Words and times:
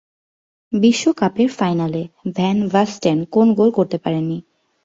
বিশ্বকাপের 0.73 1.49
ফাইনালে 1.57 2.01
van 2.35 2.57
Basten 2.67 3.17
কোন 3.31 3.47
গোল 3.53 3.69
করতে 3.71 3.97
পারেননি। 3.97 4.37